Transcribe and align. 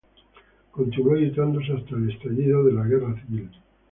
Continuó 0.71 1.15
editándose 1.15 1.73
hasta 1.73 1.95
el 1.95 2.09
estallido 2.09 2.63
de 2.63 2.73
la 2.73 2.85
Guerra 2.87 3.15
civil. 3.23 3.51